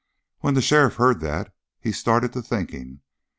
[0.39, 3.01] When the sheriff heard that, he started to thinking.